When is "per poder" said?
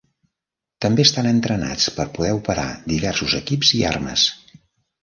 1.99-2.33